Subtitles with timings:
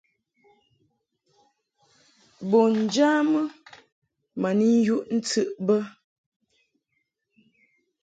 [2.49, 3.41] Bun njamɨ
[4.41, 5.75] ma ni yuʼ ntɨʼ bə.